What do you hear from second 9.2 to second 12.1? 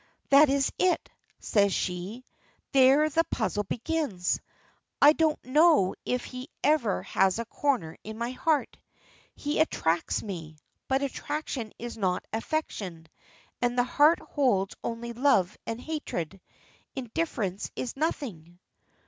He attracts me, but attraction is